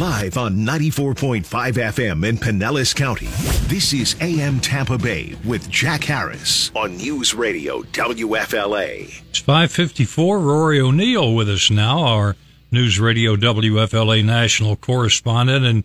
Live 0.00 0.38
on 0.38 0.56
94.5 0.56 1.44
FM 1.44 2.26
in 2.26 2.38
Pinellas 2.38 2.96
County. 2.96 3.26
This 3.68 3.92
is 3.92 4.16
AM 4.22 4.58
Tampa 4.58 4.96
Bay 4.96 5.36
with 5.44 5.68
Jack 5.68 6.04
Harris 6.04 6.72
on 6.74 6.96
News 6.96 7.34
Radio 7.34 7.82
WFLA. 7.82 9.20
It's 9.28 9.40
554. 9.40 10.38
Rory 10.38 10.80
O'Neil 10.80 11.34
with 11.34 11.50
us 11.50 11.70
now, 11.70 12.04
our 12.04 12.36
News 12.70 12.98
Radio 12.98 13.36
WFLA 13.36 14.24
national 14.24 14.76
correspondent. 14.76 15.66
And 15.66 15.84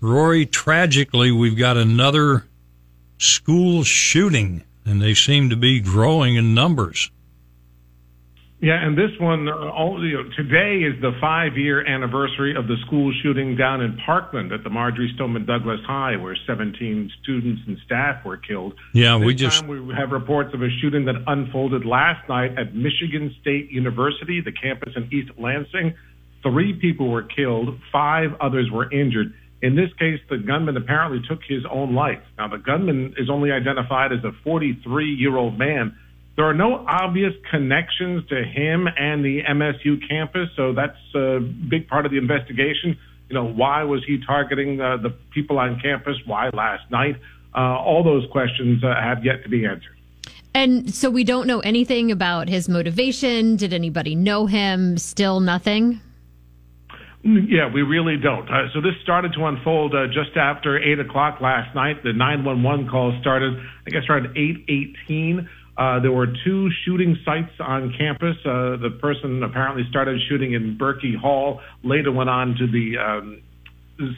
Rory, 0.00 0.46
tragically, 0.46 1.32
we've 1.32 1.58
got 1.58 1.76
another 1.76 2.46
school 3.18 3.82
shooting, 3.82 4.62
and 4.84 5.02
they 5.02 5.14
seem 5.14 5.50
to 5.50 5.56
be 5.56 5.80
growing 5.80 6.36
in 6.36 6.54
numbers. 6.54 7.10
Yeah, 8.60 8.74
and 8.74 8.96
this 8.96 9.10
one, 9.18 9.48
uh, 9.48 9.52
all, 9.52 10.04
you 10.04 10.22
know, 10.22 10.28
today 10.36 10.84
is 10.84 11.00
the 11.00 11.12
five-year 11.18 11.86
anniversary 11.86 12.54
of 12.54 12.66
the 12.66 12.76
school 12.84 13.10
shooting 13.22 13.56
down 13.56 13.80
in 13.80 13.96
Parkland 14.04 14.52
at 14.52 14.64
the 14.64 14.68
Marjory 14.68 15.10
Stoneman 15.14 15.46
Douglas 15.46 15.80
High, 15.86 16.16
where 16.16 16.36
17 16.46 17.10
students 17.22 17.62
and 17.66 17.78
staff 17.86 18.22
were 18.22 18.36
killed. 18.36 18.74
Yeah, 18.92 19.16
this 19.16 19.26
we 19.26 19.34
just 19.34 19.66
we 19.66 19.94
have 19.94 20.10
reports 20.10 20.52
of 20.52 20.62
a 20.62 20.68
shooting 20.82 21.06
that 21.06 21.14
unfolded 21.26 21.86
last 21.86 22.28
night 22.28 22.58
at 22.58 22.74
Michigan 22.74 23.34
State 23.40 23.70
University, 23.70 24.42
the 24.42 24.52
campus 24.52 24.92
in 24.94 25.08
East 25.10 25.30
Lansing. 25.38 25.94
Three 26.42 26.74
people 26.74 27.08
were 27.08 27.22
killed, 27.22 27.78
five 27.90 28.32
others 28.42 28.70
were 28.70 28.92
injured. 28.92 29.32
In 29.62 29.74
this 29.74 29.90
case, 29.98 30.20
the 30.28 30.36
gunman 30.36 30.76
apparently 30.76 31.20
took 31.26 31.40
his 31.48 31.62
own 31.70 31.94
life. 31.94 32.20
Now, 32.36 32.48
the 32.48 32.58
gunman 32.58 33.14
is 33.16 33.30
only 33.30 33.52
identified 33.52 34.12
as 34.12 34.20
a 34.24 34.32
43-year-old 34.46 35.58
man 35.58 35.96
there 36.36 36.44
are 36.46 36.54
no 36.54 36.84
obvious 36.86 37.34
connections 37.50 38.26
to 38.28 38.44
him 38.44 38.86
and 38.86 39.24
the 39.24 39.42
MSU 39.42 40.08
campus, 40.08 40.48
so 40.56 40.72
that's 40.72 40.96
a 41.14 41.40
big 41.40 41.88
part 41.88 42.06
of 42.06 42.12
the 42.12 42.18
investigation. 42.18 42.96
You 43.28 43.34
know, 43.34 43.44
why 43.44 43.84
was 43.84 44.02
he 44.06 44.18
targeting 44.24 44.80
uh, 44.80 44.96
the 44.96 45.10
people 45.32 45.58
on 45.58 45.80
campus? 45.80 46.16
Why 46.26 46.50
last 46.50 46.90
night? 46.90 47.16
Uh, 47.54 47.58
all 47.58 48.02
those 48.04 48.26
questions 48.30 48.82
uh, 48.82 48.94
have 48.94 49.24
yet 49.24 49.42
to 49.42 49.48
be 49.48 49.66
answered. 49.66 49.96
And 50.54 50.92
so 50.92 51.10
we 51.10 51.24
don't 51.24 51.46
know 51.46 51.60
anything 51.60 52.10
about 52.10 52.48
his 52.48 52.68
motivation. 52.68 53.56
Did 53.56 53.72
anybody 53.72 54.14
know 54.14 54.46
him? 54.46 54.98
Still 54.98 55.40
nothing? 55.40 56.00
Yeah, 57.22 57.70
we 57.72 57.82
really 57.82 58.16
don't. 58.16 58.48
Uh, 58.48 58.72
so 58.72 58.80
this 58.80 58.94
started 59.02 59.34
to 59.34 59.44
unfold 59.44 59.94
uh, 59.94 60.06
just 60.06 60.36
after 60.36 60.78
8 60.78 61.00
o'clock 61.00 61.40
last 61.40 61.74
night. 61.74 62.02
The 62.02 62.14
911 62.14 62.88
call 62.88 63.16
started, 63.20 63.58
I 63.86 63.90
guess, 63.90 64.04
around 64.08 64.36
818. 64.36 65.48
Uh, 65.80 65.98
there 65.98 66.12
were 66.12 66.26
two 66.44 66.70
shooting 66.84 67.16
sites 67.24 67.52
on 67.58 67.94
campus. 67.96 68.36
Uh, 68.44 68.76
the 68.76 68.90
person 69.00 69.42
apparently 69.42 69.82
started 69.88 70.20
shooting 70.28 70.52
in 70.52 70.76
Berkey 70.76 71.16
Hall, 71.16 71.62
later 71.82 72.12
went 72.12 72.28
on 72.28 72.54
to 72.56 72.66
the, 72.66 72.98
um, 72.98 73.40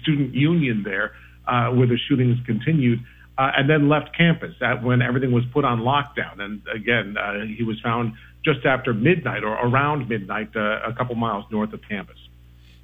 student 0.00 0.34
union 0.34 0.84
there, 0.84 1.16
uh, 1.48 1.70
where 1.70 1.88
the 1.88 1.98
shootings 2.08 2.38
continued, 2.46 3.00
uh, 3.38 3.50
and 3.56 3.68
then 3.68 3.88
left 3.88 4.16
campus 4.16 4.54
at, 4.60 4.84
when 4.84 5.02
everything 5.02 5.32
was 5.32 5.44
put 5.52 5.64
on 5.64 5.80
lockdown. 5.80 6.40
And 6.40 6.62
again, 6.72 7.16
uh, 7.16 7.44
he 7.44 7.64
was 7.64 7.80
found 7.80 8.12
just 8.44 8.64
after 8.64 8.94
midnight 8.94 9.42
or 9.42 9.54
around 9.54 10.08
midnight, 10.08 10.54
a 10.54 10.94
couple 10.96 11.16
miles 11.16 11.44
north 11.50 11.72
of 11.72 11.80
campus. 11.88 12.18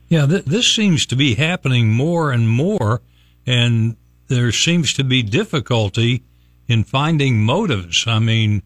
Yeah, 0.08 0.26
th- 0.26 0.46
this 0.46 0.66
seems 0.66 1.06
to 1.06 1.16
be 1.16 1.36
happening 1.36 1.92
more 1.92 2.32
and 2.32 2.48
more, 2.48 3.02
and 3.46 3.96
there 4.26 4.50
seems 4.50 4.92
to 4.94 5.04
be 5.04 5.22
difficulty 5.22 6.24
in 6.68 6.84
finding 6.84 7.42
motives. 7.42 8.04
I 8.06 8.18
mean, 8.18 8.62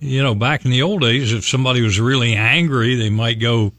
you 0.00 0.22
know, 0.22 0.34
back 0.34 0.64
in 0.64 0.70
the 0.70 0.82
old 0.82 1.00
days, 1.00 1.32
if 1.32 1.46
somebody 1.46 1.80
was 1.82 1.98
really 2.00 2.34
angry, 2.34 2.94
they 2.96 3.10
might 3.10 3.40
go 3.40 3.72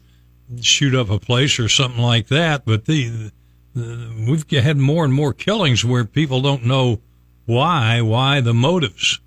shoot 0.60 0.94
up 0.94 1.10
a 1.10 1.18
place 1.18 1.58
or 1.58 1.68
something 1.68 2.02
like 2.02 2.28
that. 2.28 2.64
But 2.64 2.86
the, 2.86 3.30
the 3.74 4.26
we've 4.28 4.48
had 4.62 4.76
more 4.76 5.04
and 5.04 5.12
more 5.12 5.32
killings 5.32 5.84
where 5.84 6.04
people 6.04 6.40
don't 6.40 6.64
know 6.64 7.00
why, 7.46 8.00
why 8.00 8.40
the 8.40 8.54
motives. 8.54 9.20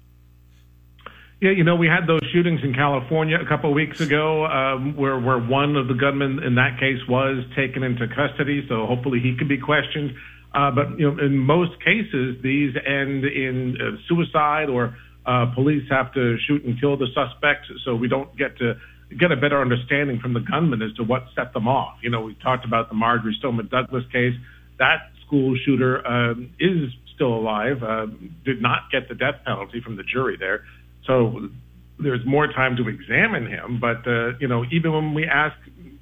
Yeah, 1.41 1.51
you 1.51 1.63
know, 1.63 1.77
we 1.77 1.87
had 1.87 2.05
those 2.05 2.19
shootings 2.33 2.59
in 2.63 2.73
California 2.73 3.39
a 3.39 3.45
couple 3.45 3.69
of 3.69 3.75
weeks 3.75 4.01
ago, 4.01 4.45
um, 4.45 4.97
where 4.97 5.17
where 5.17 5.39
one 5.39 5.77
of 5.77 5.87
the 5.87 5.93
gunmen 5.93 6.43
in 6.43 6.55
that 6.55 6.77
case 6.79 6.99
was 7.07 7.45
taken 7.55 7.81
into 7.81 8.09
custody. 8.09 8.65
So 8.67 8.85
hopefully 8.85 9.21
he 9.21 9.37
can 9.37 9.47
be 9.47 9.57
questioned. 9.57 10.15
Uh, 10.53 10.71
but 10.71 10.99
you 10.99 11.11
know, 11.11 11.23
in 11.23 11.37
most 11.37 11.71
cases, 11.79 12.37
these 12.41 12.73
end 12.75 13.23
in 13.23 13.77
uh, 13.79 13.97
suicide 14.07 14.69
or 14.69 14.95
uh, 15.25 15.45
police 15.53 15.83
have 15.89 16.13
to 16.13 16.37
shoot 16.47 16.63
and 16.63 16.79
kill 16.79 16.97
the 16.97 17.07
suspects, 17.13 17.67
so 17.85 17.95
we 17.95 18.07
don't 18.07 18.35
get 18.37 18.57
to 18.57 18.73
get 19.17 19.31
a 19.31 19.35
better 19.35 19.61
understanding 19.61 20.19
from 20.19 20.33
the 20.33 20.39
gunman 20.39 20.81
as 20.81 20.93
to 20.95 21.03
what 21.03 21.23
set 21.35 21.53
them 21.53 21.67
off. 21.67 21.97
You 22.01 22.09
know, 22.09 22.21
we 22.21 22.35
talked 22.35 22.65
about 22.65 22.89
the 22.89 22.95
Marjory 22.95 23.35
Stoneman 23.39 23.67
Douglas 23.67 24.03
case. 24.11 24.33
That 24.77 25.09
school 25.25 25.55
shooter 25.65 26.05
um, 26.05 26.51
is 26.59 26.89
still 27.15 27.33
alive, 27.33 27.83
uh, 27.83 28.07
did 28.45 28.61
not 28.61 28.89
get 28.91 29.09
the 29.09 29.15
death 29.15 29.43
penalty 29.45 29.81
from 29.83 29.97
the 29.97 30.03
jury 30.03 30.37
there. 30.39 30.63
So 31.05 31.49
there's 31.99 32.25
more 32.25 32.47
time 32.47 32.77
to 32.77 32.87
examine 32.87 33.47
him. 33.47 33.79
But, 33.79 34.07
uh, 34.07 34.37
you 34.39 34.47
know, 34.47 34.63
even 34.71 34.93
when 34.93 35.13
we 35.13 35.25
ask 35.25 35.55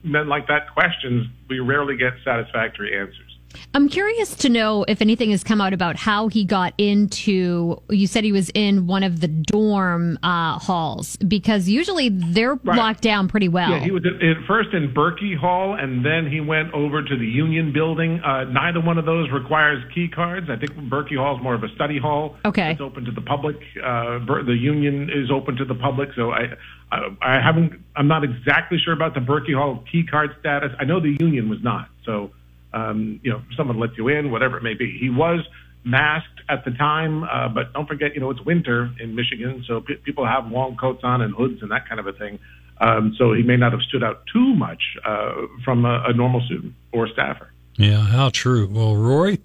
men 0.03 0.27
like 0.27 0.47
that 0.47 0.73
questions, 0.73 1.27
we 1.49 1.59
rarely 1.59 1.97
get 1.97 2.13
satisfactory 2.23 2.97
answers. 2.97 3.36
I'm 3.73 3.89
curious 3.89 4.35
to 4.37 4.49
know 4.49 4.85
if 4.87 5.01
anything 5.01 5.31
has 5.31 5.43
come 5.43 5.61
out 5.61 5.73
about 5.73 5.95
how 5.95 6.27
he 6.27 6.45
got 6.45 6.73
into. 6.77 7.81
You 7.89 8.07
said 8.07 8.23
he 8.23 8.31
was 8.31 8.49
in 8.53 8.87
one 8.87 9.03
of 9.03 9.19
the 9.19 9.27
dorm 9.27 10.17
uh, 10.23 10.59
halls 10.59 11.15
because 11.17 11.67
usually 11.67 12.09
they're 12.09 12.55
right. 12.55 12.77
locked 12.77 13.01
down 13.01 13.27
pretty 13.27 13.47
well. 13.47 13.69
Yeah, 13.69 13.79
he 13.79 13.91
was 13.91 14.03
at, 14.05 14.13
at, 14.25 14.37
first 14.47 14.69
in 14.73 14.93
Berkey 14.93 15.37
Hall, 15.37 15.75
and 15.75 16.05
then 16.05 16.29
he 16.31 16.41
went 16.41 16.73
over 16.73 17.03
to 17.03 17.17
the 17.17 17.25
Union 17.25 17.73
Building. 17.73 18.19
Uh, 18.19 18.45
neither 18.45 18.81
one 18.81 18.97
of 18.97 19.05
those 19.05 19.29
requires 19.31 19.83
key 19.93 20.07
cards. 20.07 20.47
I 20.49 20.55
think 20.55 20.71
Berkey 20.89 21.17
Hall 21.17 21.37
is 21.37 21.43
more 21.43 21.53
of 21.53 21.63
a 21.63 21.69
study 21.75 21.99
hall. 21.99 22.37
Okay, 22.45 22.71
it's 22.71 22.81
open 22.81 23.05
to 23.05 23.11
the 23.11 23.21
public. 23.21 23.57
Uh, 23.77 24.19
the 24.25 24.57
Union 24.59 25.09
is 25.09 25.29
open 25.31 25.55
to 25.57 25.65
the 25.65 25.75
public, 25.75 26.09
so 26.15 26.31
I, 26.31 26.53
I, 26.91 27.07
I 27.21 27.41
haven't. 27.41 27.73
I'm 27.95 28.07
not 28.07 28.23
exactly 28.23 28.77
sure 28.83 28.93
about 28.93 29.13
the 29.13 29.19
Berkey 29.19 29.55
Hall 29.55 29.83
key 29.91 30.03
card 30.05 30.35
status. 30.39 30.71
I 30.79 30.85
know 30.85 30.99
the 30.99 31.15
Union 31.19 31.49
was 31.49 31.59
not. 31.61 31.89
So 32.05 32.31
um, 32.73 33.19
you 33.23 33.31
know, 33.31 33.41
someone 33.55 33.79
lets 33.79 33.97
you 33.97 34.07
in, 34.07 34.31
whatever 34.31 34.57
it 34.57 34.63
may 34.63 34.73
be. 34.73 34.97
He 34.99 35.09
was 35.09 35.39
masked 35.83 36.41
at 36.49 36.65
the 36.65 36.71
time, 36.71 37.23
uh, 37.23 37.47
but 37.49 37.73
don't 37.73 37.87
forget, 37.87 38.13
you 38.13 38.19
know, 38.19 38.29
it's 38.29 38.41
winter 38.41 38.91
in 38.99 39.15
Michigan, 39.15 39.63
so 39.67 39.81
people 40.03 40.25
have 40.25 40.51
long 40.51 40.75
coats 40.75 41.01
on 41.03 41.21
and 41.21 41.33
hoods 41.33 41.61
and 41.61 41.71
that 41.71 41.87
kind 41.87 41.99
of 41.99 42.07
a 42.07 42.13
thing. 42.13 42.39
Um, 42.79 43.15
so 43.17 43.33
he 43.33 43.41
may 43.41 43.57
not 43.57 43.71
have 43.71 43.81
stood 43.81 44.03
out 44.03 44.23
too 44.31 44.53
much 44.55 44.81
uh, 45.03 45.31
from 45.63 45.85
a, 45.85 46.03
a 46.07 46.13
normal 46.13 46.41
student 46.41 46.73
or 46.91 47.07
staffer. 47.07 47.51
Yeah, 47.75 48.01
how 48.01 48.29
true. 48.29 48.67
Well, 48.67 48.95
Rory, 48.95 49.39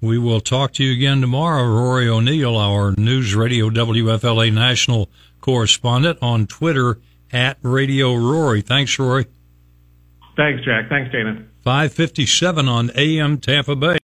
we 0.00 0.18
will 0.18 0.40
talk 0.40 0.72
to 0.74 0.84
you 0.84 0.92
again 0.92 1.20
tomorrow. 1.20 1.66
Rory 1.66 2.08
O'Neil, 2.08 2.56
our 2.56 2.94
News 2.96 3.34
Radio 3.34 3.68
WFLA 3.68 4.52
national 4.52 5.10
correspondent 5.40 6.18
on 6.22 6.46
Twitter 6.46 6.98
at 7.32 7.58
Radio 7.62 8.14
Rory. 8.14 8.62
Thanks, 8.62 8.98
Rory. 8.98 9.26
Thanks, 10.38 10.64
Jack. 10.64 10.88
Thanks, 10.88 11.10
Dana. 11.10 11.44
557 11.64 12.68
on 12.68 12.92
AM 12.94 13.38
Tampa 13.38 13.74
Bay. 13.74 13.96